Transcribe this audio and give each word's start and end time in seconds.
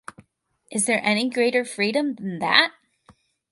Is 0.71 0.87
there 0.87 0.99
any 1.03 1.29
greater 1.29 1.63
freedom 1.63 2.15
than 2.15 2.39
that? 2.39 2.73